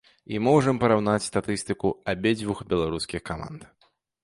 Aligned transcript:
І 0.35 0.39
можам 0.45 0.79
параўнаць 0.83 1.25
статыстыку 1.27 1.93
абедзвюх 2.15 2.65
беларускіх 2.73 3.21
каманд. 3.31 3.71